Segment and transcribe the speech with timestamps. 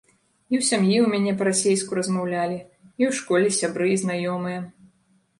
[0.51, 2.57] І ў сям'і ў мяне па-расейску размаўлялі,
[3.01, 4.59] і ў школе сябры і знаёмыя.